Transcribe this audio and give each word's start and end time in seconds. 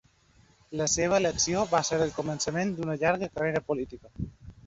La 0.79 0.85
seva 0.93 1.19
elecció 1.23 1.65
va 1.75 1.81
ser 1.89 1.99
el 2.07 2.15
començament 2.15 2.73
d'una 2.79 2.95
llarga 3.03 3.31
carrera 3.35 3.65
política. 3.71 4.13